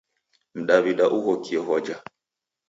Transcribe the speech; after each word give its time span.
Mdaw'ida 0.59 1.05
ughokie 1.17 1.59
hojha. 1.65 1.95